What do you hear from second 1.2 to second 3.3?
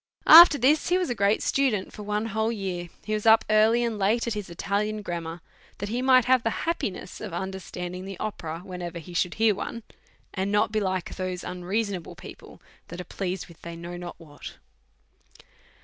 student for one whole year; he was